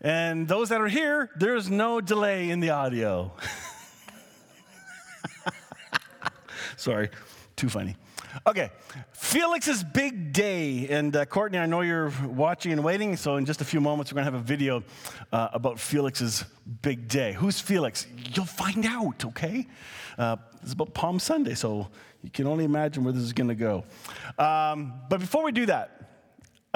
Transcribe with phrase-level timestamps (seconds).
[0.00, 3.32] And those that are here, there's no delay in the audio.
[6.76, 7.10] Sorry,
[7.56, 7.96] too funny.
[8.46, 8.70] Okay,
[9.12, 10.86] Felix's big day.
[10.88, 14.12] And uh, Courtney, I know you're watching and waiting, so in just a few moments,
[14.12, 14.84] we're going to have a video
[15.32, 16.44] uh, about Felix's
[16.82, 17.32] big day.
[17.32, 18.06] Who's Felix?
[18.32, 19.66] You'll find out, okay?
[20.16, 21.88] Uh, it's about Palm Sunday, so
[22.22, 23.84] you can only imagine where this is going to go.
[24.38, 26.07] Um, but before we do that,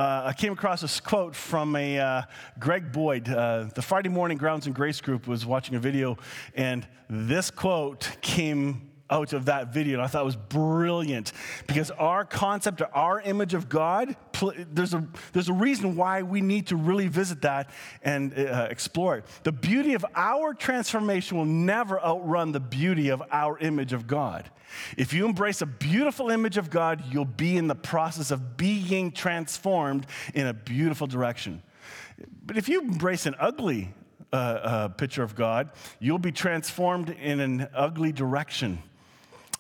[0.03, 2.23] uh, I came across this quote from a uh,
[2.59, 3.29] Greg Boyd.
[3.29, 6.19] Uh, the Friday Morning Grounds and Grace group was watching a video,
[6.57, 11.33] and this quote came out of that video, and I thought it was brilliant
[11.67, 14.17] because our concept, or our image of God,
[14.73, 17.71] there's a, there's a reason why we need to really visit that
[18.03, 19.25] and uh, explore it.
[19.43, 24.51] The beauty of our transformation will never outrun the beauty of our image of God.
[24.97, 29.13] If you embrace a beautiful image of God, you'll be in the process of being
[29.13, 31.63] transformed in a beautiful direction.
[32.47, 33.93] But if you embrace an ugly
[34.33, 38.83] uh, uh, picture of God, you'll be transformed in an ugly direction.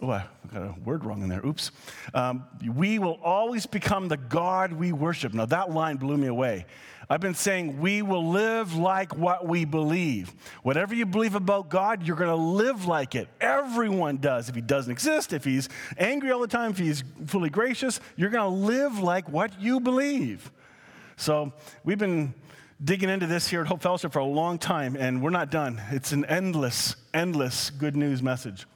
[0.02, 1.46] Oh, I got a word wrong in there.
[1.46, 1.70] Oops.
[2.12, 5.32] Um, we will always become the God we worship.
[5.32, 6.66] Now, that line blew me away.
[7.08, 10.34] I've been saying we will live like what we believe.
[10.64, 13.28] Whatever you believe about God, you're going to live like it.
[13.40, 14.48] Everyone does.
[14.48, 18.30] If he doesn't exist, if he's angry all the time, if he's fully gracious, you're
[18.30, 20.50] going to live like what you believe.
[21.16, 21.52] So,
[21.84, 22.34] we've been
[22.82, 25.80] digging into this here at Hope Fellowship for a long time, and we're not done.
[25.92, 28.66] It's an endless, endless good news message.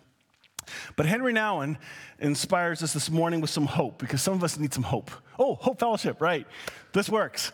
[0.97, 1.77] But Henri Nouwen
[2.19, 5.11] inspires us this morning with some hope because some of us need some hope.
[5.39, 6.47] Oh, Hope Fellowship, right.
[6.92, 7.53] This works.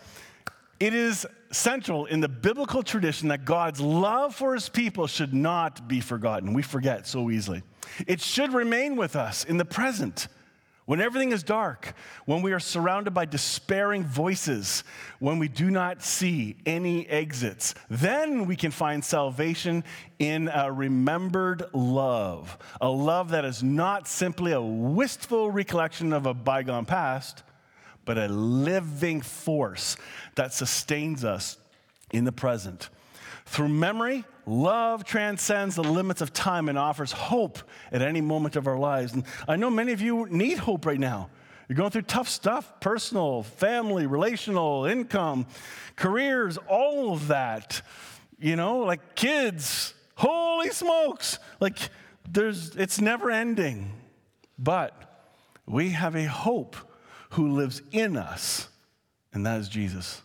[0.80, 5.86] It is central in the biblical tradition that God's love for his people should not
[5.86, 6.54] be forgotten.
[6.54, 7.62] We forget so easily.
[8.06, 10.28] It should remain with us in the present
[10.84, 11.94] when everything is dark,
[12.24, 14.82] when we are surrounded by despairing voices,
[15.20, 19.84] when we do not see any exits, then we can find salvation
[20.18, 22.58] in a remembered love.
[22.80, 27.44] A love that is not simply a wistful recollection of a bygone past,
[28.04, 29.96] but a living force
[30.34, 31.58] that sustains us
[32.12, 32.90] in the present.
[33.52, 37.58] Through memory, love transcends the limits of time and offers hope
[37.92, 39.12] at any moment of our lives.
[39.12, 41.28] And I know many of you need hope right now.
[41.68, 45.44] You're going through tough stuff personal, family, relational, income,
[45.96, 47.82] careers, all of that.
[48.38, 51.38] You know, like kids, holy smokes.
[51.60, 51.76] Like
[52.26, 53.92] there's it's never ending.
[54.58, 55.28] But
[55.66, 56.76] we have a hope
[57.32, 58.70] who lives in us,
[59.34, 60.22] and that is Jesus.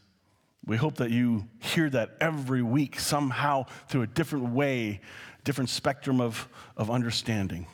[0.67, 4.99] We hope that you hear that every week somehow through a different way,
[5.45, 7.67] different spectrum of, of understanding.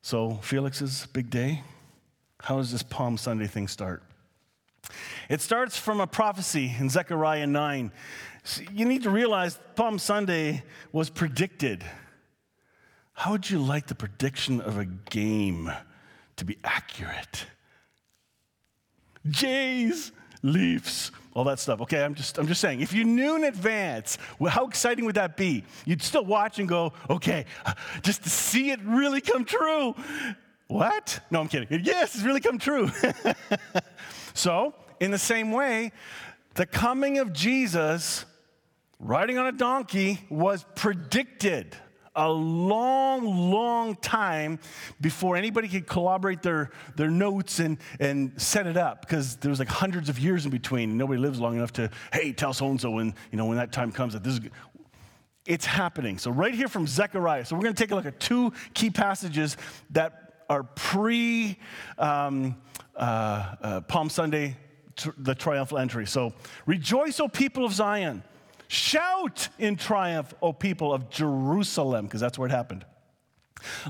[0.00, 1.64] So, Felix's big day.
[2.40, 4.04] How does this Palm Sunday thing start?
[5.28, 7.90] It starts from a prophecy in Zechariah 9.
[8.72, 11.84] You need to realize Palm Sunday was predicted.
[13.14, 15.72] How would you like the prediction of a game
[16.36, 17.46] to be accurate?
[19.28, 20.12] Jays,
[20.42, 21.80] Leafs, all that stuff.
[21.82, 25.16] Okay, I'm just, I'm just saying, if you knew in advance, well, how exciting would
[25.16, 25.64] that be?
[25.84, 27.44] You'd still watch and go, okay,
[28.02, 29.94] just to see it really come true.
[30.68, 31.20] What?
[31.30, 31.80] No, I'm kidding.
[31.84, 32.90] Yes, it's really come true.
[34.34, 35.92] so, in the same way,
[36.54, 38.24] the coming of Jesus
[38.98, 41.76] riding on a donkey was predicted
[42.18, 44.58] a long, long time
[45.00, 49.60] before anybody could collaborate their, their notes and, and set it up because there was
[49.60, 50.98] like hundreds of years in between.
[50.98, 53.72] Nobody lives long enough to, hey, tell so and so when, you know, when that
[53.72, 54.40] time comes that this is.
[55.46, 56.18] It's happening.
[56.18, 57.46] So, right here from Zechariah.
[57.46, 59.56] So, we're going to take a look at two key passages
[59.90, 61.56] that are pre
[61.96, 62.54] um,
[62.94, 64.58] uh, uh, Palm Sunday,
[64.94, 66.06] tr- the triumphal entry.
[66.06, 66.34] So,
[66.66, 68.22] rejoice, O people of Zion.
[68.68, 72.84] Shout in triumph, O people of Jerusalem, because that's where it happened.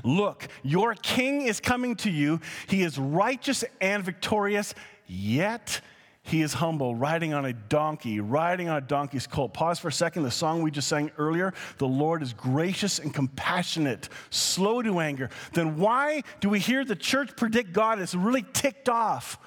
[0.03, 2.39] Look, your king is coming to you.
[2.67, 4.73] He is righteous and victorious,
[5.05, 5.81] yet
[6.21, 9.53] he is humble, riding on a donkey, riding on a donkey's colt.
[9.53, 10.23] Pause for a second.
[10.23, 15.29] The song we just sang earlier the Lord is gracious and compassionate, slow to anger.
[15.53, 19.37] Then why do we hear the church predict God is really ticked off?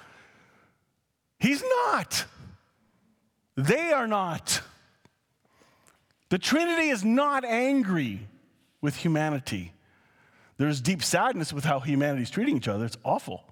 [1.39, 2.25] He's not.
[3.55, 4.61] They are not.
[6.29, 8.27] The Trinity is not angry
[8.81, 9.73] with humanity.
[10.57, 12.85] There's deep sadness with how humanity is treating each other.
[12.85, 13.43] It's awful.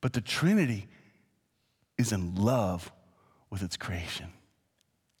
[0.00, 0.88] But the Trinity
[1.98, 2.90] is in love
[3.50, 4.32] with its creation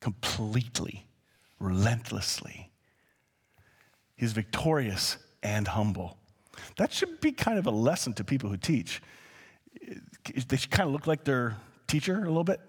[0.00, 1.06] completely,
[1.58, 2.70] relentlessly.
[4.16, 6.16] He's victorious and humble.
[6.76, 9.02] That should be kind of a lesson to people who teach.
[10.48, 12.60] They should kind of look like their teacher a little bit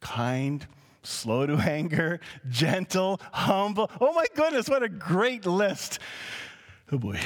[0.00, 0.66] kind,
[1.04, 3.90] slow to anger, gentle, humble.
[4.00, 5.98] Oh my goodness, what a great list.
[6.90, 7.20] Oh boy.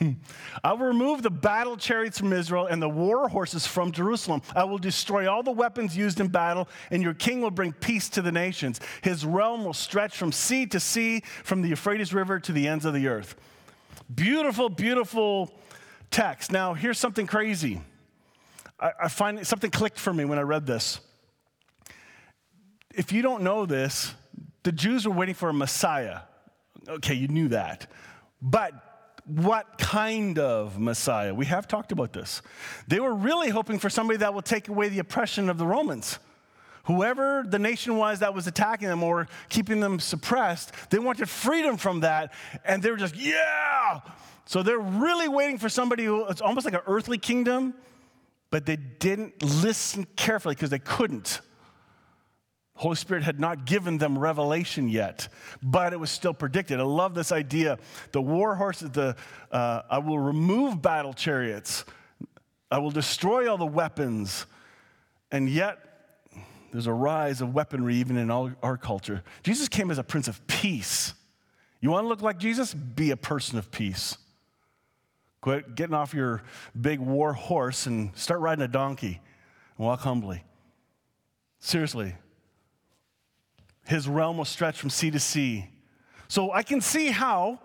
[0.64, 4.42] I will remove the battle chariots from Israel and the war horses from Jerusalem.
[4.54, 8.08] I will destroy all the weapons used in battle, and your king will bring peace
[8.10, 8.80] to the nations.
[9.02, 12.84] His realm will stretch from sea to sea, from the Euphrates River to the ends
[12.84, 13.36] of the earth.
[14.14, 15.52] Beautiful, beautiful
[16.10, 16.52] text.
[16.52, 17.80] Now, here's something crazy.
[18.78, 21.00] I, I find something clicked for me when I read this.
[22.96, 24.14] If you don't know this,
[24.62, 26.20] the Jews were waiting for a Messiah.
[26.88, 27.90] Okay, you knew that.
[28.40, 28.72] But
[29.26, 31.34] what kind of Messiah?
[31.34, 32.40] We have talked about this.
[32.88, 36.18] They were really hoping for somebody that will take away the oppression of the Romans.
[36.84, 41.76] Whoever the nation was that was attacking them or keeping them suppressed, they wanted freedom
[41.76, 42.32] from that,
[42.64, 44.00] and they were just, yeah!
[44.46, 47.74] So they're really waiting for somebody who, it's almost like an earthly kingdom,
[48.50, 51.40] but they didn't listen carefully because they couldn't.
[52.76, 55.28] Holy Spirit had not given them revelation yet,
[55.62, 56.78] but it was still predicted.
[56.78, 57.78] I love this idea.
[58.12, 59.16] The war horses, the,
[59.50, 61.84] uh, I will remove battle chariots,
[62.70, 64.46] I will destroy all the weapons,
[65.32, 65.78] and yet
[66.70, 69.24] there's a rise of weaponry even in all our culture.
[69.42, 71.14] Jesus came as a prince of peace.
[71.80, 72.74] You want to look like Jesus?
[72.74, 74.18] Be a person of peace.
[75.40, 76.42] Quit getting off your
[76.78, 79.20] big war horse and start riding a donkey
[79.78, 80.42] and walk humbly.
[81.60, 82.14] Seriously,
[83.86, 85.68] his realm will stretch from sea to sea.
[86.28, 87.60] So I can see how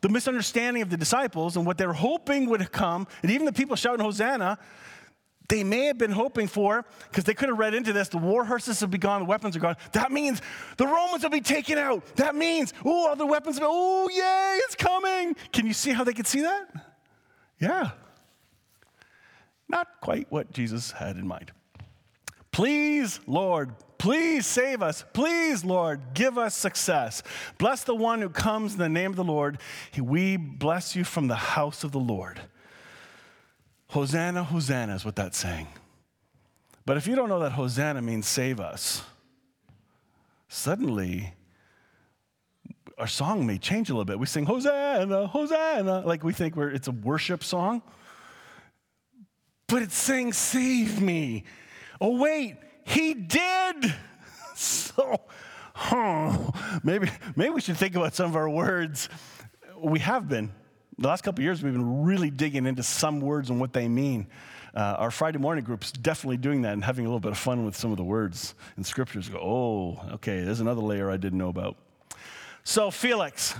[0.00, 3.76] the misunderstanding of the disciples and what they're hoping would come, and even the people
[3.76, 4.58] shouting Hosanna,
[5.48, 8.44] they may have been hoping for, because they could have read into this, the war
[8.44, 9.76] horses have be gone, the weapons are gone.
[9.92, 10.42] That means
[10.76, 12.04] the Romans will be taken out.
[12.16, 15.36] That means, oh, all the weapons, oh, yay, it's coming.
[15.52, 16.68] Can you see how they could see that?
[17.60, 17.90] Yeah.
[19.68, 21.52] Not quite what Jesus had in mind.
[22.50, 25.04] Please, Lord, please save us.
[25.12, 27.22] Please, Lord, give us success.
[27.58, 29.58] Bless the one who comes in the name of the Lord.
[29.96, 32.40] We bless you from the house of the Lord.
[33.88, 35.68] Hosanna, Hosanna is what that's saying.
[36.84, 39.02] But if you don't know that Hosanna means save us,
[40.48, 41.34] suddenly
[42.98, 44.18] our song may change a little bit.
[44.18, 47.82] We sing Hosanna, Hosanna, like we think we're, it's a worship song.
[49.66, 51.44] But it's saying, Save me.
[52.00, 52.56] Oh, wait,
[52.86, 53.94] he did.
[54.58, 55.20] So,
[56.82, 59.10] maybe, maybe we should think about some of our words.
[59.78, 60.50] We have been.
[60.96, 64.28] The last couple years, we've been really digging into some words and what they mean.
[64.74, 67.66] Uh, our Friday morning group's definitely doing that and having a little bit of fun
[67.66, 69.28] with some of the words in scriptures.
[69.28, 71.76] Go, oh, okay, there's another layer I didn't know about.
[72.64, 73.54] So, Felix.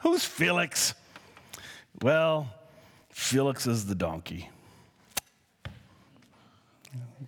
[0.00, 0.94] Who's Felix?
[2.02, 2.52] Well,
[3.08, 4.50] Felix is the donkey.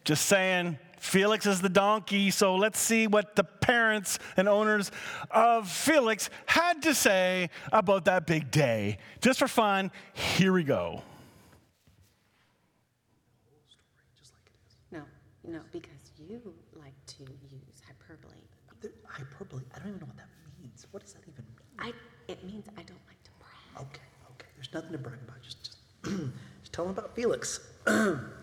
[0.05, 4.93] Just saying, Felix is the donkey, so let's see what the parents and owners
[5.31, 8.99] of Felix had to say about that big day.
[9.23, 11.03] Just for fun, here we go.
[14.93, 15.01] No,
[15.43, 16.39] no, because you
[16.79, 18.35] like to use hyperbole.
[18.83, 20.29] The- Hyperbole, I don't even know what that
[20.61, 20.87] means.
[20.91, 21.55] What does that even mean?
[21.79, 21.93] I,
[22.31, 23.87] it means I don't like to brag.
[23.89, 24.03] Okay,
[24.33, 25.79] okay, there's nothing to brag about, just, just,
[26.61, 27.61] just tell them about Felix.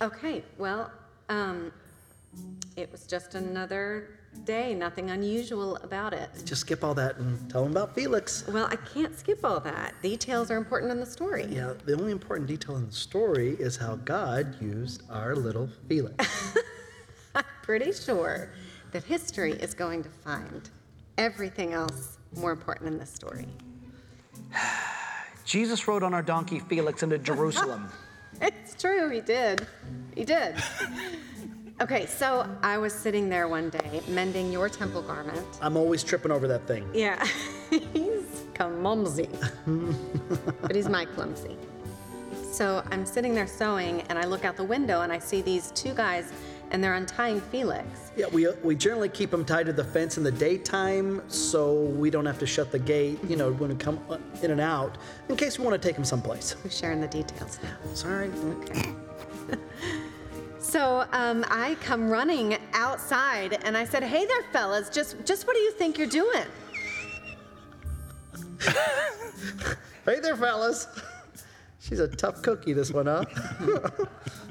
[0.00, 0.92] Okay, well,
[1.28, 1.72] um,
[2.76, 6.30] it was just another day, nothing unusual about it.
[6.44, 8.46] Just skip all that and tell them about Felix.
[8.46, 9.94] Well, I can't skip all that.
[10.00, 11.46] Details are important in the story.
[11.50, 16.54] Yeah, the only important detail in the story is how God used our little Felix.
[17.34, 18.50] I'm pretty sure
[18.92, 20.70] that history is going to find
[21.16, 23.48] everything else more important in this story.
[25.44, 27.90] Jesus rode on our donkey Felix into Jerusalem.
[28.78, 29.66] True, he did.
[30.14, 30.54] He did.
[31.80, 35.46] Okay, so I was sitting there one day mending your temple garment.
[35.60, 36.88] I'm always tripping over that thing.
[36.92, 37.24] Yeah,
[37.70, 39.28] he's clumsy,
[40.62, 41.56] but he's my clumsy.
[42.50, 45.70] So I'm sitting there sewing, and I look out the window and I see these
[45.72, 46.32] two guys,
[46.70, 47.86] and they're untying Felix.
[48.16, 52.10] Yeah, we, we generally keep them tied to the fence in the daytime so we
[52.10, 54.00] don't have to shut the gate, you know, when we come
[54.42, 54.98] in and out,
[55.28, 56.56] in case we want to take them someplace.
[56.62, 57.94] We're sharing the details now.
[57.94, 58.30] Sorry.
[58.44, 58.92] Okay.
[60.58, 64.90] so um, I come running outside, and I said, "Hey there, fellas!
[64.90, 66.44] Just, just what do you think you're doing?"
[70.08, 70.86] Hey there, fellas.
[71.80, 73.26] She's a tough cookie, this one, huh?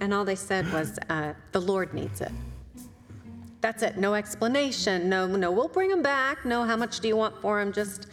[0.00, 2.32] And all they said was, uh, "The Lord needs it."
[3.60, 3.98] That's it.
[3.98, 5.08] No explanation.
[5.08, 5.50] No, no.
[5.50, 6.44] We'll bring him back.
[6.44, 6.64] No.
[6.64, 7.72] How much do you want for him?
[7.72, 8.06] Just,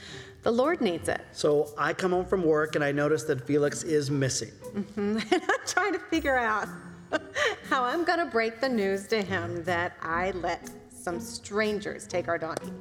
[0.44, 1.22] the Lord needs it.
[1.32, 4.52] So I come home from work and I notice that Felix is missing.
[4.98, 6.68] and I'm trying to figure out
[7.70, 12.28] how I'm going to break the news to him that I let some strangers take
[12.28, 12.74] our donkey.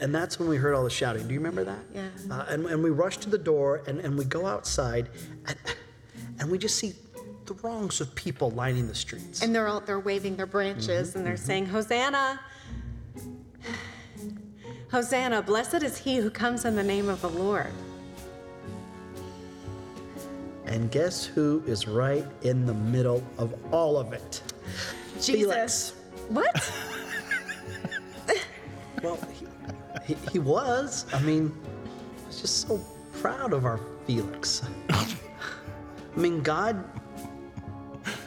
[0.00, 1.26] And that's when we heard all the shouting.
[1.26, 1.80] Do you remember that?
[1.94, 2.08] Yeah.
[2.30, 5.10] Uh, and, and we rush to the door and, and we go outside
[5.46, 5.58] and,
[6.40, 6.94] and we just see
[7.46, 9.42] throngs of people lining the streets.
[9.42, 11.44] And they're all they're waving their branches and they're mm-hmm.
[11.44, 12.40] saying, Hosanna!
[14.90, 17.70] Hosanna, blessed is he who comes in the name of the Lord.
[20.64, 24.42] And guess who is right in the middle of all of it?
[25.20, 25.94] Jesus.
[26.28, 26.72] What?
[29.02, 31.06] Well, he, he, he was.
[31.14, 31.50] I mean,
[32.22, 32.78] I was just so
[33.14, 34.62] proud of our Felix.
[36.14, 36.84] I mean, God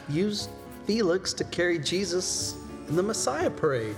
[0.08, 0.50] used
[0.86, 2.56] Felix to carry Jesus
[2.88, 3.96] in the Messiah parade.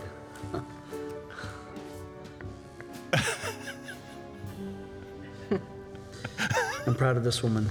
[6.87, 7.69] I'm proud of this woman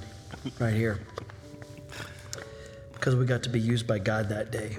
[0.60, 1.00] right here
[2.94, 4.78] because we got to be used by God that day.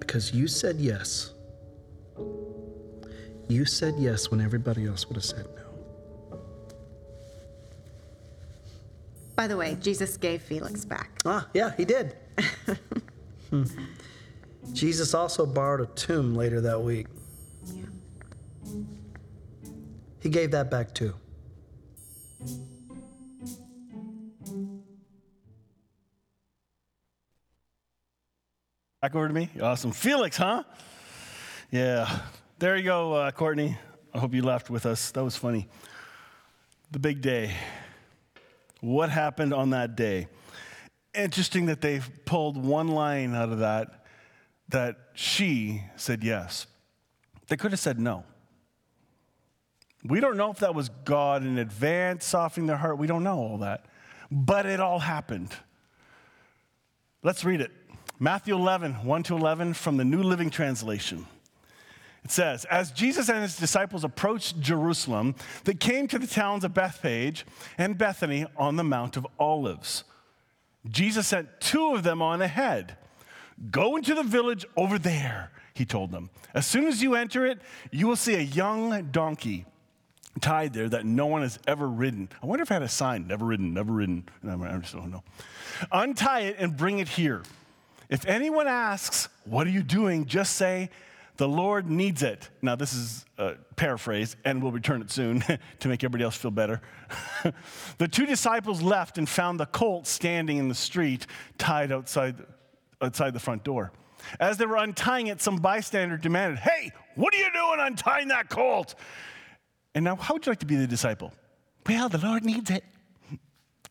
[0.00, 1.32] Because you said yes.
[3.46, 5.67] You said yes when everybody else would have said no.
[9.38, 11.20] By the way, Jesus gave Felix back.
[11.24, 12.16] Ah, yeah, he did.
[13.50, 13.62] Hmm.
[14.72, 17.06] Jesus also borrowed a tomb later that week.
[17.72, 17.84] Yeah.
[20.20, 21.14] He gave that back too.
[29.00, 29.50] Back over to me.
[29.62, 29.92] Awesome.
[29.92, 30.64] Felix, huh?
[31.70, 32.22] Yeah.
[32.58, 33.78] There you go, uh, Courtney.
[34.12, 35.12] I hope you laughed with us.
[35.12, 35.68] That was funny.
[36.90, 37.54] The big day.
[38.80, 40.28] What happened on that day?
[41.14, 44.04] Interesting that they pulled one line out of that
[44.68, 46.66] that she said yes.
[47.48, 48.24] They could have said no.
[50.04, 52.98] We don't know if that was God in advance softening their heart.
[52.98, 53.86] We don't know all that.
[54.30, 55.54] But it all happened.
[57.22, 57.72] Let's read it.
[58.20, 61.26] Matthew 11, 1 to 11 from the New Living Translation.
[62.24, 65.34] It says, As Jesus and his disciples approached Jerusalem,
[65.64, 67.46] they came to the towns of Bethphage
[67.76, 70.04] and Bethany on the Mount of Olives.
[70.88, 72.96] Jesus sent two of them on ahead.
[73.70, 76.30] Go into the village over there, he told them.
[76.54, 77.60] As soon as you enter it,
[77.90, 79.66] you will see a young donkey
[80.40, 82.28] tied there that no one has ever ridden.
[82.42, 84.28] I wonder if I had a sign, never ridden, never ridden.
[84.46, 85.24] I just don't know.
[85.90, 87.42] Untie it and bring it here.
[88.08, 90.26] If anyone asks, What are you doing?
[90.26, 90.90] just say,
[91.38, 92.50] The Lord needs it.
[92.62, 95.40] Now, this is a paraphrase, and we'll return it soon
[95.78, 96.82] to make everybody else feel better.
[97.98, 101.26] the two disciples left and found the colt standing in the street,
[101.56, 102.44] tied outside,
[103.00, 103.92] outside the front door.
[104.40, 108.48] As they were untying it, some bystander demanded, Hey, what are you doing untying that
[108.48, 108.96] colt?
[109.94, 111.32] And now, how would you like to be the disciple?
[111.88, 112.84] Well, the Lord needs it.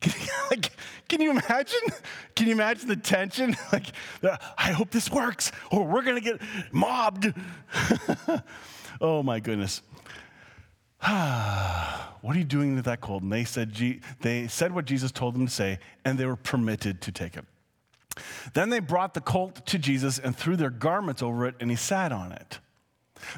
[0.52, 0.72] like,
[1.08, 1.80] can you imagine?
[2.36, 3.56] Can you imagine the tension?
[3.72, 3.88] Like,
[4.58, 7.34] I hope this works, or we're gonna get mobbed.
[9.02, 9.82] oh my goodness.
[11.02, 13.24] what are you doing with that colt?
[13.24, 13.74] And they said,
[14.22, 17.46] they said what Jesus told them to say, and they were permitted to take it.
[18.54, 21.76] Then they brought the colt to Jesus and threw their garments over it, and he
[21.76, 22.60] sat on it.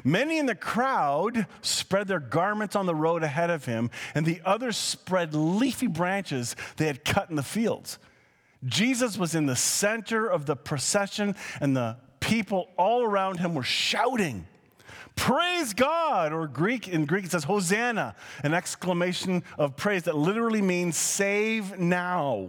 [0.04, 4.40] Many in the crowd spread their garments on the road ahead of him, and the
[4.44, 7.98] others spread leafy branches they had cut in the fields.
[8.64, 13.62] Jesus was in the center of the procession, and the people all around him were
[13.62, 14.46] shouting,
[15.16, 16.32] Praise God!
[16.32, 21.78] Or Greek, in Greek it says Hosanna, an exclamation of praise that literally means save
[21.78, 22.48] now.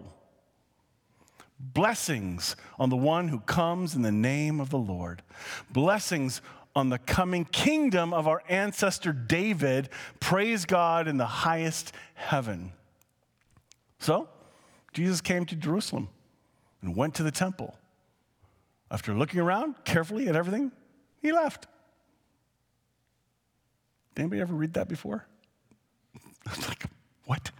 [1.59, 5.21] Blessings on the one who comes in the name of the Lord.
[5.69, 6.41] Blessings
[6.75, 9.89] on the coming kingdom of our ancestor David.
[10.19, 12.71] Praise God in the highest heaven.
[13.99, 14.29] So,
[14.93, 16.09] Jesus came to Jerusalem
[16.81, 17.77] and went to the temple.
[18.89, 20.71] After looking around carefully at everything,
[21.21, 21.67] he left.
[24.15, 25.25] Did anybody ever read that before?
[26.45, 26.83] I like,
[27.25, 27.51] what?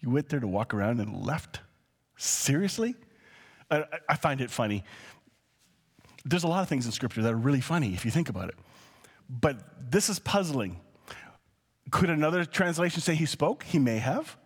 [0.00, 1.60] You went there to walk around and left?
[2.16, 2.94] Seriously?
[3.70, 4.84] I, I find it funny
[6.26, 8.48] there's a lot of things in Scripture that are really funny if you think about
[8.48, 8.56] it.
[9.30, 10.80] But this is puzzling.
[11.90, 13.62] Could another translation say he spoke?
[13.62, 14.36] He may have.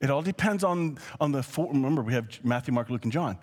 [0.00, 1.68] It all depends on, on the four.
[1.68, 3.38] Remember, we have Matthew, Mark, Luke, and John.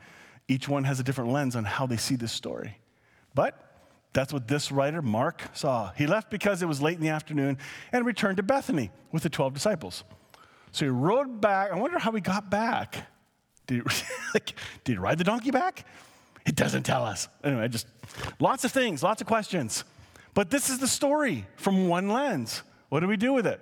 [0.48, 2.78] Each one has a different lens on how they see this story.
[3.34, 3.60] But
[4.14, 5.92] that's what this writer, Mark, saw.
[5.96, 7.58] He left because it was late in the afternoon
[7.92, 10.04] and returned to Bethany with the 12 disciples.
[10.72, 11.72] So he rode back.
[11.72, 13.08] I wonder how he got back.
[13.68, 15.86] Did he, like, did he ride the donkey back?
[16.50, 17.28] It doesn't tell us.
[17.44, 17.88] Anyway, just
[18.40, 19.84] lots of things, lots of questions.
[20.36, 22.62] But this is the story from one lens.
[22.90, 23.60] What do we do with it?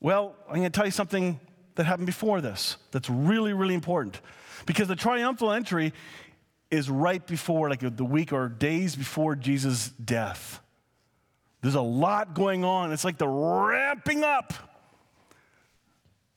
[0.00, 1.38] Well, I'm going to tell you something
[1.74, 4.20] that happened before this that's really, really important.
[4.64, 5.92] Because the triumphal entry
[6.70, 10.60] is right before, like the week or days before Jesus' death.
[11.60, 12.92] There's a lot going on.
[12.92, 14.54] It's like the ramping up.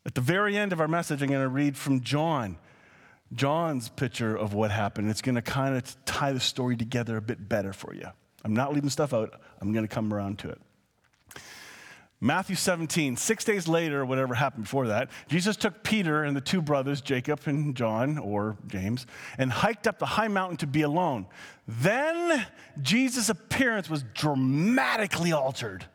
[0.05, 2.57] At the very end of our message, I'm going to read from John.
[3.35, 5.09] John's picture of what happened.
[5.09, 8.07] It's going to kind of tie the story together a bit better for you.
[8.43, 10.61] I'm not leaving stuff out, I'm going to come around to it.
[12.21, 16.61] Matthew 17, six days later, whatever happened before that, Jesus took Peter and the two
[16.61, 19.05] brothers, Jacob and John, or James,
[19.37, 21.27] and hiked up the high mountain to be alone.
[21.67, 22.45] Then
[22.81, 25.85] Jesus' appearance was dramatically altered.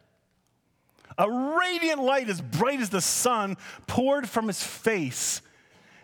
[1.17, 3.57] A radiant light as bright as the sun
[3.87, 5.41] poured from his face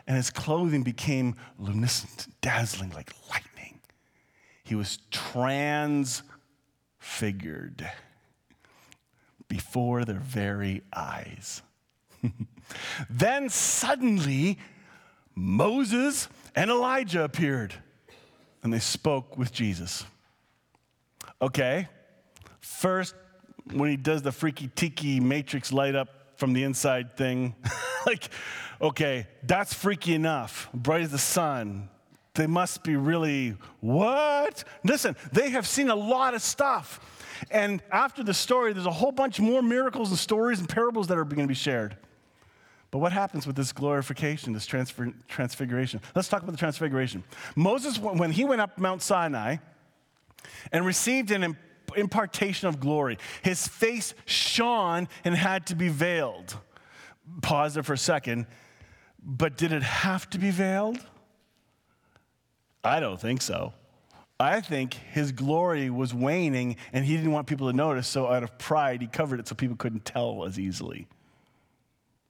[0.07, 3.81] and his clothing became luminescent, dazzling like lightning.
[4.63, 7.91] He was transfigured
[9.49, 11.63] before their very eyes.
[13.11, 14.59] then suddenly,
[15.35, 17.75] Moses and Elijah appeared
[18.63, 20.05] and they spoke with Jesus.
[21.41, 21.89] Okay,
[22.59, 23.15] first,
[23.73, 27.55] when he does the freaky tiki matrix light up from the inside thing,
[28.07, 28.29] like,
[28.81, 30.69] okay, that's freaky enough.
[30.73, 31.89] Bright as the sun.
[32.35, 34.63] They must be really, what?
[34.85, 37.01] Listen, they have seen a lot of stuff.
[37.51, 41.19] And after the story, there's a whole bunch more miracles and stories and parables that
[41.19, 41.97] are going to be shared.
[42.91, 46.01] But what happens with this glorification, this transfer, transfiguration?
[46.15, 47.25] Let's talk about the transfiguration.
[47.55, 49.57] Moses, when he went up Mount Sinai
[50.73, 51.57] and received an
[51.97, 56.57] impartation of glory, his face shone and had to be veiled.
[57.43, 58.47] Pause there for a second.
[59.23, 61.05] But did it have to be veiled?
[62.85, 63.75] I don't think so.
[64.39, 68.43] I think his glory was waning and he didn't want people to notice, so out
[68.43, 71.09] of pride, he covered it so people couldn't tell as easily.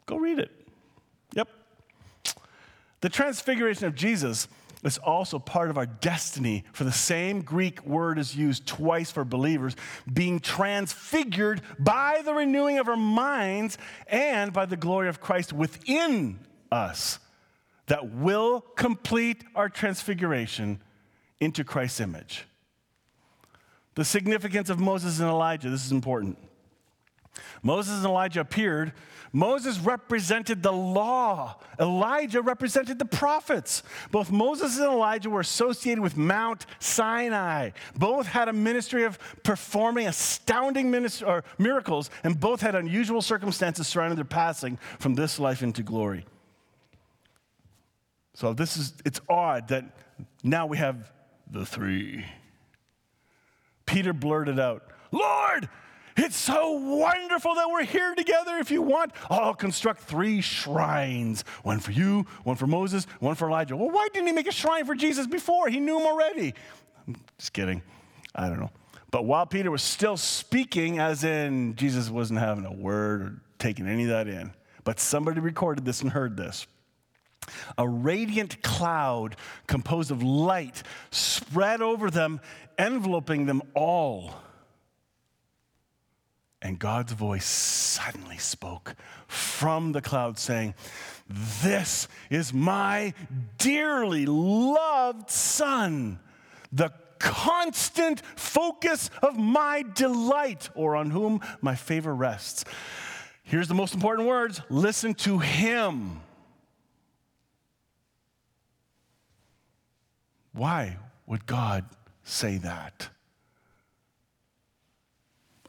[0.07, 0.51] Go read it.
[1.35, 1.49] Yep.
[3.01, 4.49] The transfiguration of Jesus
[4.85, 9.25] is also part of our destiny, for the same Greek word is used twice for
[9.25, 9.75] believers,
[10.13, 16.39] being transfigured by the renewing of our minds and by the glory of Christ within
[16.71, 17.19] us
[17.87, 20.81] that will complete our transfiguration
[21.41, 22.47] into Christ's image.
[23.95, 26.39] The significance of Moses and Elijah, this is important.
[27.63, 28.93] Moses and Elijah appeared.
[29.33, 31.59] Moses represented the law.
[31.79, 33.83] Elijah represented the prophets.
[34.11, 37.71] Both Moses and Elijah were associated with Mount Sinai.
[37.97, 40.91] Both had a ministry of performing astounding
[41.59, 46.25] miracles, and both had unusual circumstances surrounding their passing from this life into glory.
[48.35, 49.85] So this is it's odd that
[50.43, 51.11] now we have
[51.51, 52.25] the three.
[53.87, 55.69] Peter blurted out, Lord,
[56.17, 58.57] it's so wonderful that we're here together.
[58.57, 63.49] If you want, I'll construct three shrines one for you, one for Moses, one for
[63.49, 63.77] Elijah.
[63.77, 65.69] Well, why didn't he make a shrine for Jesus before?
[65.69, 66.55] He knew him already.
[67.07, 67.83] I'm just kidding.
[68.35, 68.71] I don't know.
[69.11, 73.87] But while Peter was still speaking, as in Jesus wasn't having a word or taking
[73.87, 74.53] any of that in,
[74.85, 76.67] but somebody recorded this and heard this.
[77.79, 82.41] A radiant cloud composed of light spread over them,
[82.79, 84.35] enveloping them all.
[86.63, 88.95] And God's voice suddenly spoke
[89.27, 90.75] from the cloud, saying,
[91.63, 93.13] This is my
[93.59, 96.19] dearly loved Son,
[96.73, 102.65] the constant focus of my delight, or on whom my favor rests.
[103.43, 106.21] Here's the most important words listen to him.
[110.53, 111.85] Why would God
[112.25, 113.11] say that?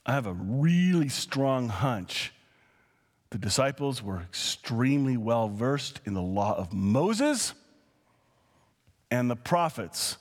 [0.07, 2.33] I have a really strong hunch.
[3.29, 7.53] The disciples were extremely well versed in the law of Moses
[9.11, 10.17] and the prophets.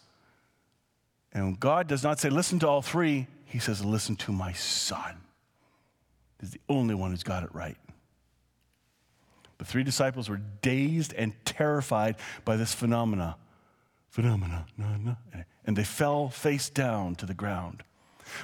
[1.33, 3.29] And God does not say, listen to all three.
[3.45, 5.17] He says, listen to my son.
[6.41, 7.79] He's the only one who's got it right.
[9.59, 13.37] The three disciples were dazed and terrified by this phenomena
[14.17, 14.65] phenomena,
[15.67, 17.83] and they fell face down to the ground.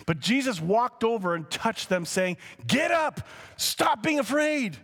[0.06, 4.76] But Jesus walked over and touched them, saying, Get up, stop being afraid.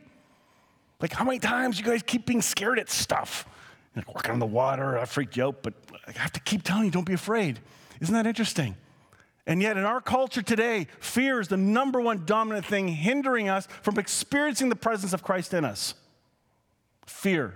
[1.00, 3.46] Like, how many times you guys keep being scared at stuff?
[3.94, 5.74] Like walking on the water, I freaked you out, but
[6.06, 7.58] I have to keep telling you, don't be afraid.
[8.00, 8.76] Isn't that interesting?
[9.46, 13.66] And yet, in our culture today, fear is the number one dominant thing hindering us
[13.82, 15.94] from experiencing the presence of Christ in us.
[17.06, 17.54] Fear.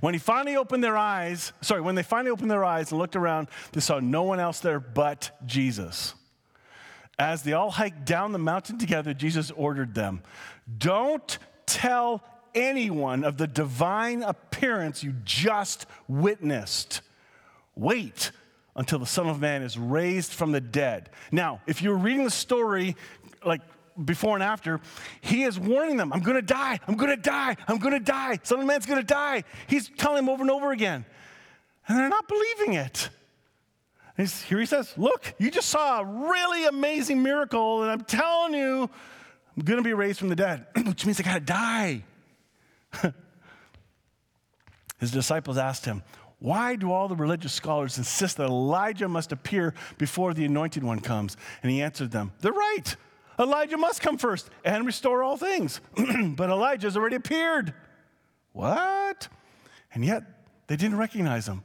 [0.00, 3.16] When he finally opened their eyes, sorry, when they finally opened their eyes and looked
[3.16, 6.14] around, they saw no one else there but Jesus.
[7.18, 10.22] As they all hiked down the mountain together, Jesus ordered them,
[10.78, 12.22] Don't tell
[12.54, 17.02] anyone of the divine appearance you just witnessed.
[17.74, 18.32] Wait
[18.74, 21.10] until the Son of Man is raised from the dead.
[21.30, 22.96] Now, if you're reading the story,
[23.44, 23.60] like
[24.04, 24.80] before and after,
[25.20, 28.66] he is warning them, I'm gonna die, I'm gonna die, I'm gonna die, Son of
[28.66, 29.44] Man's gonna die.
[29.66, 31.04] He's telling them over and over again.
[31.88, 33.10] And they're not believing it.
[34.16, 38.88] Here he says, Look, you just saw a really amazing miracle, and I'm telling you,
[39.56, 42.04] I'm gonna be raised from the dead, which means I gotta die.
[44.98, 46.02] His disciples asked him,
[46.38, 51.00] Why do all the religious scholars insist that Elijah must appear before the anointed one
[51.00, 51.36] comes?
[51.62, 52.96] And he answered them, They're right.
[53.38, 55.80] Elijah must come first and restore all things.
[56.36, 57.74] but Elijah's already appeared.
[58.52, 59.28] What?
[59.92, 60.22] And yet
[60.66, 61.64] they didn't recognize him.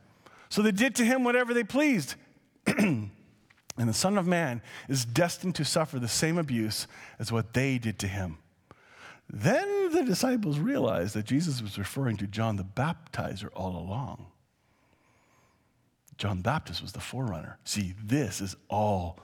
[0.50, 2.16] So they did to him whatever they pleased.
[2.68, 3.10] and
[3.78, 6.88] the Son of Man is destined to suffer the same abuse
[7.20, 8.38] as what they did to him.
[9.30, 14.28] Then the disciples realized that Jesus was referring to John the Baptizer all along.
[16.18, 17.58] John the Baptist was the forerunner.
[17.64, 19.20] See, this is all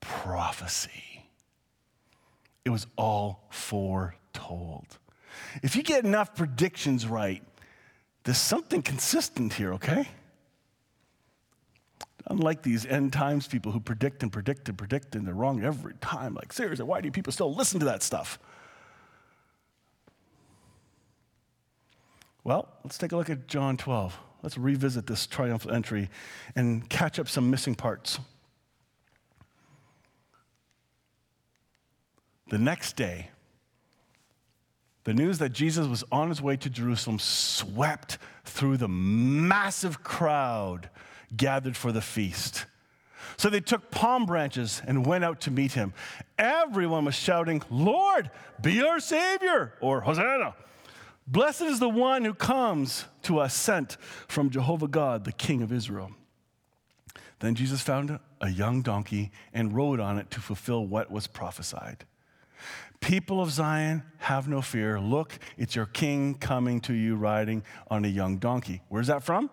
[0.00, 1.15] prophecy.
[2.66, 4.98] It was all foretold.
[5.62, 7.40] If you get enough predictions right,
[8.24, 10.08] there's something consistent here, okay?
[12.26, 15.94] Unlike these end times people who predict and predict and predict and they're wrong every
[16.00, 16.34] time.
[16.34, 18.40] Like, seriously, why do people still listen to that stuff?
[22.42, 24.18] Well, let's take a look at John 12.
[24.42, 26.10] Let's revisit this triumphal entry
[26.56, 28.18] and catch up some missing parts.
[32.48, 33.30] The next day,
[35.04, 40.90] the news that Jesus was on his way to Jerusalem swept through the massive crowd
[41.36, 42.66] gathered for the feast.
[43.36, 45.92] So they took palm branches and went out to meet him.
[46.38, 48.30] Everyone was shouting, Lord,
[48.62, 50.54] be our Savior, or Hosanna.
[51.26, 53.96] Blessed is the one who comes to us sent
[54.28, 56.12] from Jehovah God, the King of Israel.
[57.40, 62.04] Then Jesus found a young donkey and rode on it to fulfill what was prophesied.
[63.00, 64.98] People of Zion, have no fear.
[64.98, 68.82] Look, it's your king coming to you riding on a young donkey.
[68.88, 69.50] Where's that from?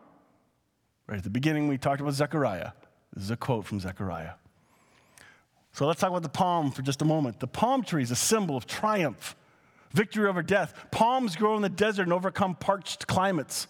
[1.08, 2.72] Right at the beginning, we talked about Zechariah.
[3.14, 4.34] This is a quote from Zechariah.
[5.74, 7.40] So let's talk about the palm for just a moment.
[7.40, 9.36] The palm tree is a symbol of triumph,
[9.92, 10.74] victory over death.
[10.92, 13.68] Palms grow in the desert and overcome parched climates.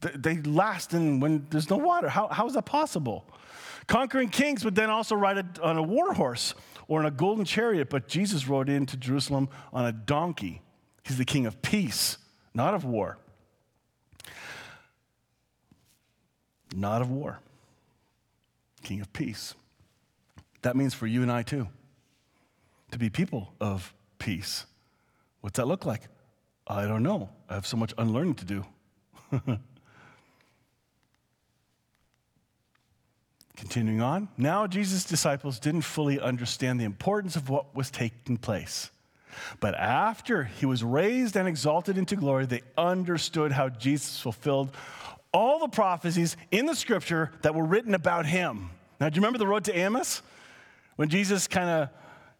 [0.00, 2.08] They last in when there's no water.
[2.08, 3.26] How, how is that possible?
[3.86, 6.54] Conquering kings would then also ride a, on a war horse
[6.88, 10.62] or in a golden chariot, but Jesus rode into Jerusalem on a donkey.
[11.02, 12.18] He's the king of peace,
[12.54, 13.18] not of war.
[16.74, 17.40] Not of war.
[18.82, 19.54] King of peace.
[20.62, 21.68] That means for you and I too,
[22.90, 24.66] to be people of peace.
[25.40, 26.02] What's that look like?
[26.66, 27.28] I don't know.
[27.48, 28.64] I have so much unlearning to do.
[33.56, 38.90] Continuing on, now Jesus' disciples didn't fully understand the importance of what was taking place.
[39.60, 44.76] But after he was raised and exalted into glory, they understood how Jesus fulfilled
[45.32, 48.70] all the prophecies in the scripture that were written about him.
[49.00, 50.22] Now, do you remember the road to Emmaus?
[50.96, 51.88] When Jesus kind of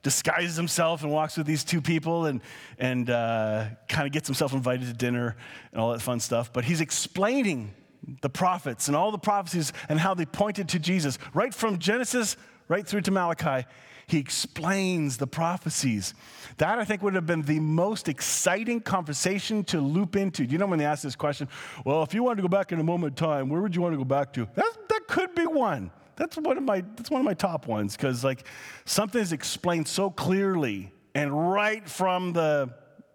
[0.03, 2.41] disguises himself and walks with these two people and,
[2.79, 5.35] and uh, kind of gets himself invited to dinner
[5.73, 6.53] and all that fun stuff.
[6.53, 7.75] But he's explaining
[8.21, 11.19] the prophets and all the prophecies and how they pointed to Jesus.
[11.33, 12.37] Right from Genesis
[12.69, 13.67] right through to Malachi,
[14.07, 16.15] he explains the prophecies.
[16.59, 20.47] That, I think, would have been the most exciting conversation to loop into.
[20.47, 21.49] Do you know when they ask this question?
[21.85, 23.83] Well, if you wanted to go back in a moment in time, where would you
[23.83, 24.47] want to go back to?
[24.55, 25.91] That, that could be one.
[26.17, 28.47] That's one of my, that's one of my top ones because, like,
[28.85, 32.73] something is explained so clearly and right from the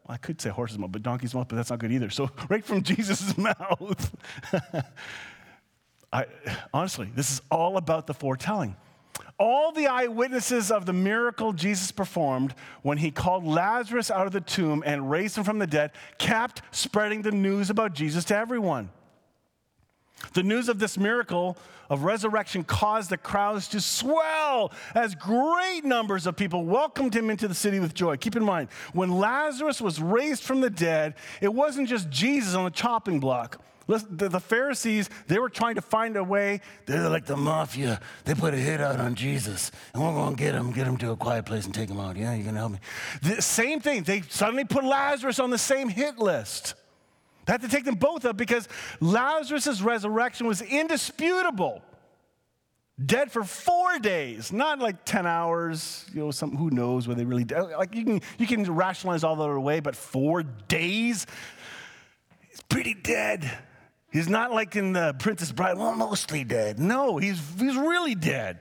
[0.10, 2.10] I could say horse's mouth, but donkey's mouth, but that's not good either.
[2.10, 4.16] So, right from Jesus' mouth.
[6.12, 6.26] I,
[6.74, 8.76] honestly, this is all about the foretelling.
[9.38, 14.42] All the eyewitnesses of the miracle Jesus performed when he called Lazarus out of the
[14.42, 18.90] tomb and raised him from the dead kept spreading the news about Jesus to everyone.
[20.34, 21.58] The news of this miracle
[21.90, 27.48] of resurrection caused the crowds to swell as great numbers of people welcomed him into
[27.48, 28.16] the city with joy.
[28.18, 32.66] Keep in mind, when Lazarus was raised from the dead, it wasn't just Jesus on
[32.66, 33.62] the chopping block.
[33.88, 36.62] The Pharisees, they were trying to find a way.
[36.86, 38.00] They're like the mafia.
[38.24, 40.96] They put a hit out on Jesus, and we're going to get him, get him
[40.98, 42.16] to a quiet place and take him out.
[42.16, 42.80] Yeah, you're going to help me.
[43.24, 44.04] The same thing.
[44.04, 46.76] They suddenly put Lazarus on the same hit list.
[47.50, 48.68] They had to take them both up because
[49.00, 51.82] Lazarus' resurrection was indisputable.
[53.04, 57.26] Dead for four days, not like 10 hours, you know, some, who knows where they
[57.26, 57.62] really dead.
[57.76, 61.26] Like you can, you can rationalize all that away, but four days?
[62.52, 63.50] He's pretty dead.
[64.12, 66.78] He's not like in the Princess Bride, well, mostly dead.
[66.78, 68.60] No, he's, he's really dead.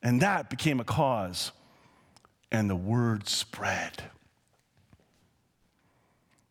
[0.00, 1.50] And that became a cause,
[2.52, 4.04] and the word spread.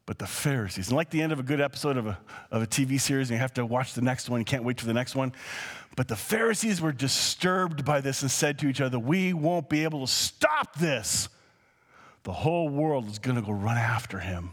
[0.09, 2.17] But the Pharisees, and like the end of a good episode of a,
[2.49, 4.79] of a TV series, and you have to watch the next one, you can't wait
[4.79, 5.33] for the next one.
[5.95, 9.83] But the Pharisees were disturbed by this and said to each other, We won't be
[9.83, 11.29] able to stop this.
[12.23, 14.49] The whole world is going to go run after him.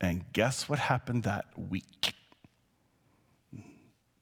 [0.00, 2.14] And guess what happened that week?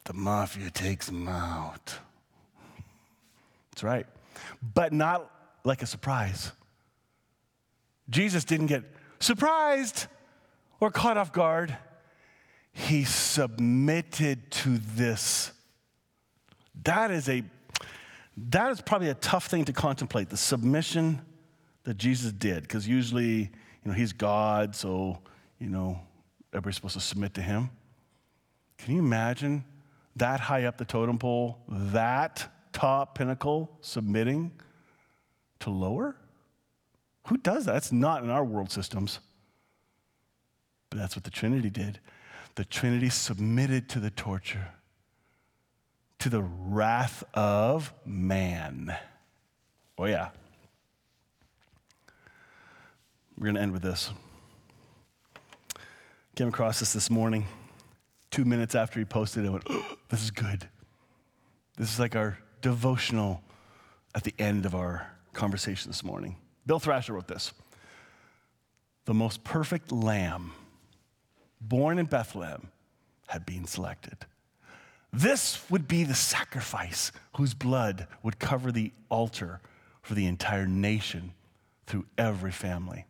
[0.04, 1.94] The mafia takes him out.
[3.70, 4.06] That's right.
[4.74, 5.30] But not
[5.64, 6.52] like a surprise.
[8.10, 8.84] Jesus didn't get
[9.20, 10.06] surprised
[10.80, 11.76] or caught off guard.
[12.72, 15.52] He submitted to this.
[16.84, 17.42] That is a
[18.48, 21.20] that is probably a tough thing to contemplate, the submission
[21.84, 23.50] that Jesus did, because usually, you
[23.84, 25.18] know, he's God, so,
[25.58, 26.00] you know,
[26.52, 27.70] everybody's supposed to submit to him.
[28.78, 29.64] Can you imagine
[30.16, 34.52] that high up the totem pole, that top pinnacle submitting
[35.60, 36.16] to lower?
[37.28, 37.72] Who does that?
[37.72, 39.20] That's not in our world systems.
[40.88, 42.00] But that's what the Trinity did.
[42.56, 44.68] The Trinity submitted to the torture,
[46.18, 48.96] to the wrath of man.
[49.96, 50.30] Oh, yeah.
[53.38, 54.10] We're going to end with this.
[56.34, 57.46] Came across this this morning.
[58.30, 60.68] Two minutes after he posted it, I went, oh, this is good.
[61.76, 63.42] This is like our devotional
[64.14, 66.36] at the end of our conversation this morning.
[66.70, 67.52] Bill Thrasher wrote this
[69.06, 70.52] The most perfect lamb
[71.60, 72.68] born in Bethlehem
[73.26, 74.18] had been selected.
[75.12, 79.60] This would be the sacrifice whose blood would cover the altar
[80.02, 81.32] for the entire nation
[81.88, 83.04] through every family.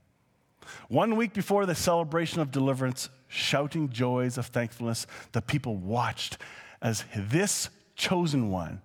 [0.89, 6.39] One week before the celebration of deliverance, shouting joys of thankfulness, the people watched
[6.81, 8.81] as this chosen one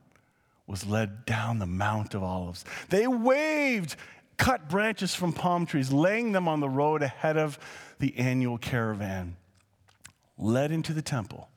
[0.67, 2.65] was led down the Mount of Olives.
[2.89, 3.95] They waved,
[4.37, 7.59] cut branches from palm trees, laying them on the road ahead of
[7.99, 9.37] the annual caravan.
[10.37, 11.49] Led into the temple,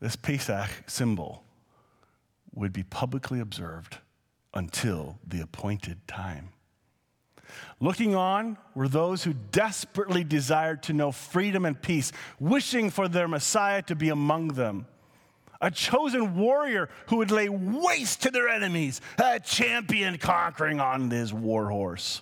[0.00, 1.44] this Pesach symbol
[2.54, 3.98] would be publicly observed
[4.54, 6.50] until the appointed time.
[7.80, 13.28] Looking on were those who desperately desired to know freedom and peace, wishing for their
[13.28, 14.86] Messiah to be among them.
[15.62, 21.32] A chosen warrior who would lay waste to their enemies, a champion conquering on his
[21.32, 22.20] war horse.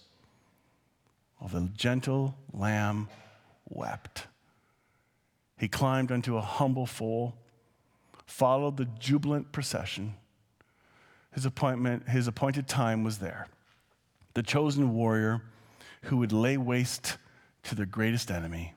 [1.38, 3.09] While the gentle lamb
[3.66, 4.26] wept,
[5.57, 7.35] he climbed onto a humble foal,
[8.26, 10.14] followed the jubilant procession.
[11.33, 13.48] His appointment, his appointed time was there
[14.35, 15.42] the chosen warrior
[16.03, 17.16] who would lay waste
[17.62, 18.74] to their greatest enemy,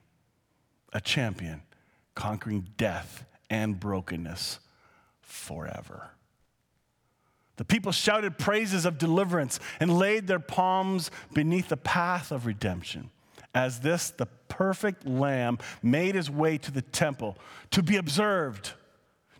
[0.92, 1.62] a champion
[2.14, 3.24] conquering death
[3.54, 4.58] and brokenness
[5.22, 6.10] forever.
[7.56, 13.10] The people shouted praises of deliverance and laid their palms beneath the path of redemption.
[13.54, 17.38] As this, the perfect lamb made his way to the temple
[17.70, 18.72] to be observed,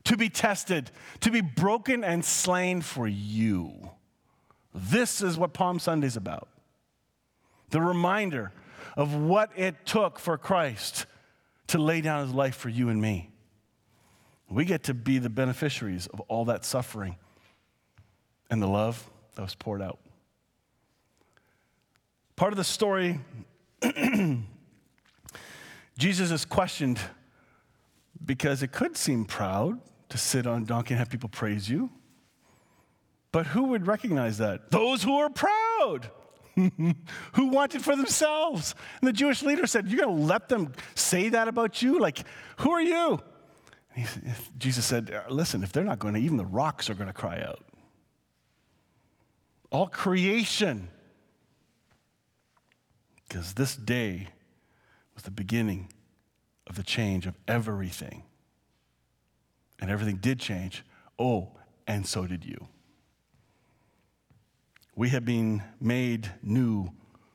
[0.05, 3.91] to be tested, to be broken and slain for you.
[4.73, 6.49] This is what Palm Sunday is about.
[7.71, 8.53] The reminder
[8.97, 11.07] of what it took for Christ
[11.67, 13.34] to lay down his life for you and me.
[14.55, 17.17] We get to be the beneficiaries of all that suffering
[18.49, 19.99] and the love that was poured out.
[22.37, 23.19] Part of the story,
[25.99, 27.01] Jesus is questioned
[28.25, 31.91] because it could seem proud to sit on a donkey and have people praise you.
[33.33, 34.71] But who would recognize that?
[34.71, 36.11] Those who are proud,
[36.55, 38.77] who want it for themselves.
[39.01, 41.99] And the Jewish leader said, You're going to let them say that about you?
[41.99, 42.21] Like,
[42.59, 43.21] who are you?
[44.59, 47.13] Jesus said, uh, Listen, if they're not going to, even the rocks are going to
[47.13, 47.65] cry out.
[49.71, 50.89] All creation.
[53.29, 54.29] Because this day
[55.15, 55.89] was the beginning
[56.67, 58.23] of the change of everything.
[59.81, 60.85] And everything did change.
[61.19, 61.51] Oh,
[61.87, 62.69] and so did you.
[64.97, 66.93] We have been made new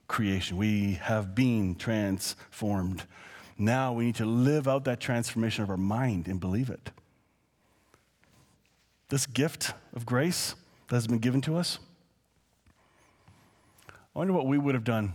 [0.08, 0.58] creation.
[0.58, 3.04] We have been transformed.
[3.62, 6.92] Now we need to live out that transformation of our mind and believe it.
[9.10, 10.56] This gift of grace
[10.88, 11.78] that has been given to us,
[13.90, 15.14] I wonder what we would have done.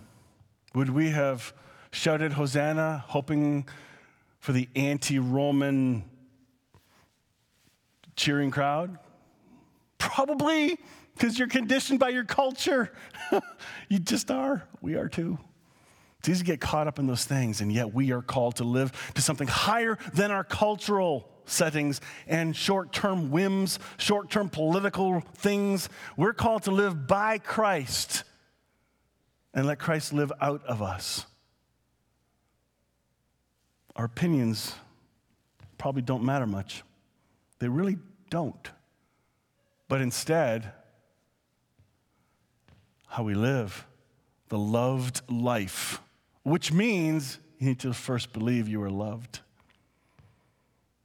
[0.74, 1.54] Would we have
[1.90, 3.66] shouted Hosanna, hoping
[4.40, 6.04] for the anti Roman
[8.14, 8.98] cheering crowd?
[9.96, 10.78] Probably
[11.14, 12.92] because you're conditioned by your culture.
[13.88, 14.64] you just are.
[14.83, 15.38] We are too.
[16.24, 18.64] It's easy to get caught up in those things, and yet we are called to
[18.64, 25.20] live to something higher than our cultural settings and short term whims, short term political
[25.37, 25.90] things.
[26.16, 28.24] We're called to live by Christ
[29.52, 31.26] and let Christ live out of us.
[33.94, 34.74] Our opinions
[35.76, 36.84] probably don't matter much.
[37.58, 37.98] They really
[38.30, 38.70] don't.
[39.88, 40.72] But instead,
[43.08, 43.87] how we live,
[44.48, 46.00] the loved life,
[46.44, 49.40] which means you need to first believe you are loved.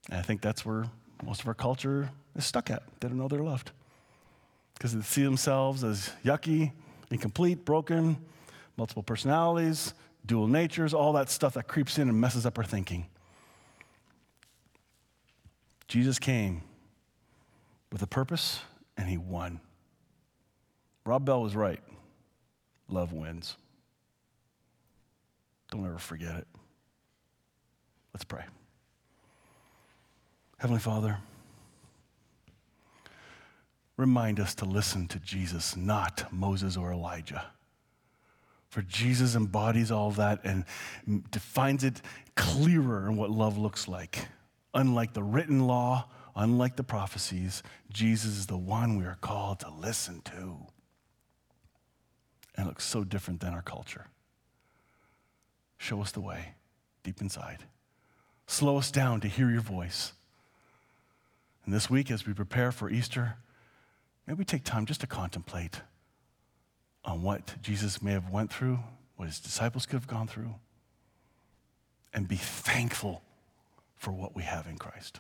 [0.10, 0.86] And I think that's where
[1.23, 2.84] most of our culture is stuck at.
[2.99, 3.71] They don't know they're loved
[4.73, 6.71] because they see themselves as yucky,
[7.10, 8.17] incomplete, broken,
[8.78, 9.93] multiple personalities,
[10.25, 13.08] dual natures, all that stuff that creeps in and messes up our thinking.
[15.88, 16.62] Jesus came
[17.91, 18.62] with a purpose
[18.95, 19.60] and he won.
[21.06, 21.80] Rob Bell was right.
[22.88, 23.56] Love wins.
[25.71, 26.47] Don't ever forget it.
[28.13, 28.43] Let's pray.
[30.58, 31.17] Heavenly Father,
[33.95, 37.45] remind us to listen to Jesus, not Moses or Elijah.
[38.69, 40.65] For Jesus embodies all that and
[41.32, 42.01] defines it
[42.36, 44.27] clearer in what love looks like.
[44.73, 49.71] Unlike the written law, unlike the prophecies, Jesus is the one we are called to
[49.71, 50.58] listen to.
[52.55, 54.08] And it looks so different than our culture.
[55.79, 56.53] Show us the way
[57.03, 57.63] deep inside.
[58.45, 60.13] Slow us down to hear your voice.
[61.65, 63.37] And this week, as we prepare for Easter,
[64.27, 65.81] maybe take time just to contemplate
[67.05, 68.79] on what Jesus may have went through,
[69.15, 70.53] what his disciples could have gone through,
[72.13, 73.21] and be thankful
[73.95, 75.19] for what we have in Christ.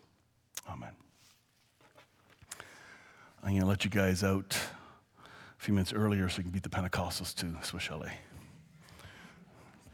[0.69, 0.91] Amen.
[3.41, 4.57] I'm going to let you guys out
[5.17, 8.11] a few minutes earlier so you can beat the Pentecostals to Swiss Chalet.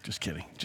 [0.06, 0.46] Just kidding.
[0.52, 0.64] Just